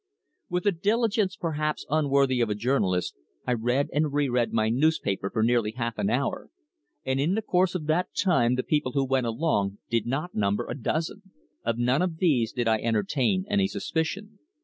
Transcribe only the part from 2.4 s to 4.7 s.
of a journalist I read and re read my